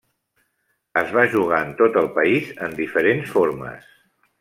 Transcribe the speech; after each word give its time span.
Es 1.01 1.11
va 1.19 1.27
jugar 1.35 1.61
en 1.67 1.77
tot 1.83 2.01
el 2.03 2.11
país 2.19 2.53
en 2.69 2.77
diferents 2.85 3.33
formes. 3.41 3.91